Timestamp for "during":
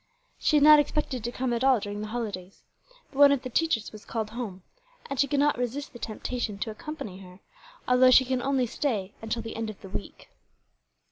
1.79-2.01